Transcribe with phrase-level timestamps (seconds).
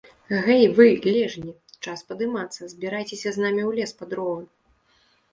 [0.45, 1.51] -Гэй вы, лежні,
[1.87, 4.43] час падымацца, збірайцеся з намі ў лес па дровы!